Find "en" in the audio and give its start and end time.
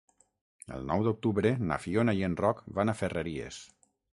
2.31-2.39